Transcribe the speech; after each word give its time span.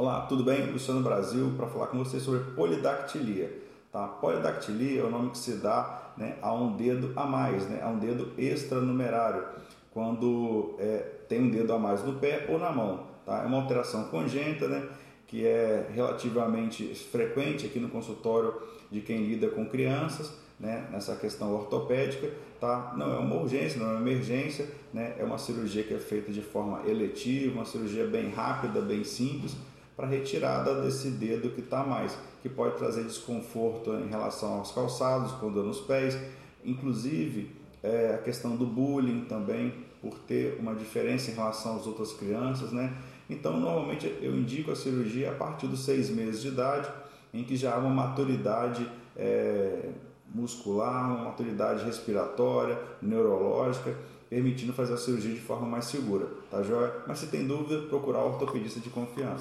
Olá, 0.00 0.22
tudo 0.22 0.42
bem? 0.42 0.64
Luciano 0.64 1.02
Brasil 1.02 1.52
para 1.58 1.66
falar 1.66 1.88
com 1.88 1.98
você 1.98 2.18
sobre 2.18 2.52
polidactilia. 2.54 3.52
Tá? 3.92 4.08
Polidactilia 4.08 5.02
é 5.02 5.04
o 5.04 5.10
nome 5.10 5.28
que 5.28 5.36
se 5.36 5.56
dá 5.56 6.12
né, 6.16 6.36
a 6.40 6.54
um 6.54 6.74
dedo 6.74 7.12
a 7.14 7.26
mais, 7.26 7.68
né, 7.68 7.82
a 7.82 7.90
um 7.90 7.98
dedo 7.98 8.32
extranumerário, 8.38 9.44
quando 9.92 10.74
é, 10.78 11.04
tem 11.28 11.42
um 11.42 11.50
dedo 11.50 11.74
a 11.74 11.78
mais 11.78 12.02
no 12.02 12.14
pé 12.14 12.46
ou 12.48 12.58
na 12.58 12.72
mão. 12.72 13.08
Tá? 13.26 13.42
É 13.42 13.46
uma 13.46 13.58
alteração 13.58 14.04
congênita, 14.04 14.68
né, 14.68 14.88
que 15.26 15.46
é 15.46 15.90
relativamente 15.92 16.94
frequente 16.94 17.66
aqui 17.66 17.78
no 17.78 17.90
consultório 17.90 18.54
de 18.90 19.02
quem 19.02 19.26
lida 19.26 19.48
com 19.48 19.66
crianças, 19.66 20.32
né, 20.58 20.88
nessa 20.90 21.14
questão 21.14 21.54
ortopédica, 21.54 22.30
tá? 22.58 22.94
Não 22.96 23.14
é 23.14 23.18
uma 23.18 23.36
urgência, 23.36 23.78
não 23.78 23.90
é 23.90 23.92
uma 23.96 24.00
emergência, 24.00 24.66
né? 24.92 25.14
É 25.18 25.24
uma 25.24 25.38
cirurgia 25.38 25.82
que 25.82 25.94
é 25.94 25.98
feita 25.98 26.30
de 26.30 26.42
forma 26.42 26.86
eletiva, 26.86 27.54
uma 27.54 27.64
cirurgia 27.64 28.06
bem 28.06 28.28
rápida, 28.28 28.82
bem 28.82 29.02
simples, 29.02 29.56
para 30.00 30.08
retirada 30.08 30.80
desse 30.80 31.10
dedo 31.10 31.50
que 31.50 31.60
está 31.60 31.84
mais, 31.84 32.16
que 32.40 32.48
pode 32.48 32.78
trazer 32.78 33.04
desconforto 33.04 33.92
em 33.92 34.08
relação 34.08 34.54
aos 34.54 34.72
calçados, 34.72 35.32
com 35.32 35.52
dor 35.52 35.66
nos 35.66 35.80
pés, 35.80 36.16
inclusive 36.64 37.54
é, 37.82 38.14
a 38.14 38.18
questão 38.18 38.56
do 38.56 38.64
bullying 38.64 39.26
também, 39.26 39.74
por 40.00 40.18
ter 40.20 40.56
uma 40.58 40.74
diferença 40.74 41.30
em 41.30 41.34
relação 41.34 41.76
às 41.76 41.86
outras 41.86 42.14
crianças, 42.14 42.72
né? 42.72 42.96
Então, 43.28 43.60
normalmente 43.60 44.06
eu 44.22 44.34
indico 44.34 44.70
a 44.70 44.74
cirurgia 44.74 45.32
a 45.32 45.34
partir 45.34 45.66
dos 45.66 45.84
seis 45.84 46.08
meses 46.08 46.40
de 46.40 46.48
idade, 46.48 46.88
em 47.34 47.44
que 47.44 47.54
já 47.54 47.74
há 47.74 47.78
uma 47.78 47.90
maturidade 47.90 48.90
é, 49.14 49.90
muscular, 50.34 51.14
uma 51.14 51.24
maturidade 51.24 51.84
respiratória, 51.84 52.78
neurológica, 53.02 53.94
permitindo 54.30 54.72
fazer 54.72 54.94
a 54.94 54.96
cirurgia 54.96 55.34
de 55.34 55.40
forma 55.40 55.66
mais 55.66 55.86
segura, 55.86 56.26
tá 56.50 56.62
joia? 56.62 56.90
Mas 57.06 57.18
se 57.18 57.26
tem 57.26 57.46
dúvida, 57.46 57.82
procurar 57.88 58.20
o 58.20 58.28
ortopedista 58.28 58.80
de 58.80 58.88
confiança. 58.88 59.38